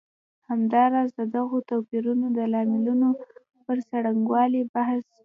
همداراز 0.49 1.09
د 1.19 1.21
دغو 1.35 1.57
توپیرونو 1.69 2.25
د 2.37 2.39
لاملونو 2.53 3.09
پر 3.65 3.77
څرنګوالي 3.89 4.61
هم 4.65 4.69
بحث 4.75 5.01
کوي. 5.07 5.17